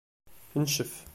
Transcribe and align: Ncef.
Ncef. 0.61 0.93